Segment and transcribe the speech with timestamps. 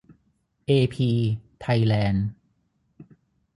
[0.67, 1.09] เอพี
[1.61, 2.27] ไทยแลนด์